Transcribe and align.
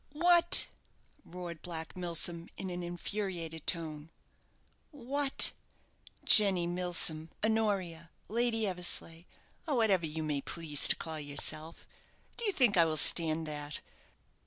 "What!" 0.13 0.65
roared 1.23 1.61
Black 1.61 1.95
Milsom, 1.95 2.49
in 2.57 2.71
an 2.71 2.81
infuriated 2.81 3.67
tone. 3.67 4.09
"What, 4.89 5.51
Jenny 6.25 6.65
Milsom, 6.65 7.29
Honoria, 7.45 8.09
Lady 8.27 8.65
Eversleigh, 8.65 9.25
or 9.67 9.75
whatever 9.75 10.07
you 10.07 10.23
may 10.23 10.41
please 10.41 10.87
to 10.87 10.95
call 10.95 11.19
yourself, 11.19 11.85
do 12.35 12.45
you 12.45 12.51
think 12.51 12.77
I 12.77 12.85
will 12.85 12.97
stand 12.97 13.45
that? 13.45 13.79